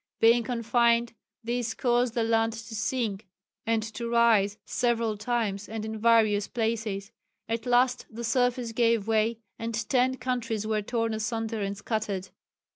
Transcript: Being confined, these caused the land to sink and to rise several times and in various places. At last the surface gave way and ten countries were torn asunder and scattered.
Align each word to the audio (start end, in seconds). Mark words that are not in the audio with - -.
Being 0.19 0.41
confined, 0.41 1.13
these 1.43 1.75
caused 1.75 2.15
the 2.15 2.23
land 2.23 2.53
to 2.53 2.73
sink 2.73 3.27
and 3.67 3.83
to 3.83 4.09
rise 4.09 4.57
several 4.65 5.15
times 5.15 5.69
and 5.69 5.85
in 5.85 5.99
various 5.99 6.47
places. 6.47 7.11
At 7.47 7.67
last 7.67 8.07
the 8.09 8.23
surface 8.23 8.71
gave 8.71 9.07
way 9.07 9.37
and 9.59 9.75
ten 9.89 10.17
countries 10.17 10.65
were 10.65 10.81
torn 10.81 11.13
asunder 11.13 11.61
and 11.61 11.77
scattered. 11.77 12.29